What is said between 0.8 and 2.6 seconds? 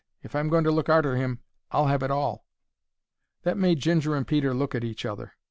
arter 'im I'll 'ave it all."